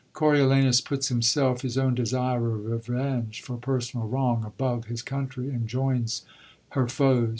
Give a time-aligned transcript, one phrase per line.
[0.15, 5.51] Ooriolanus puts him self, his own desire of revenge for personal wrong, above his country,
[5.51, 6.23] and joins
[6.69, 7.29] her foes.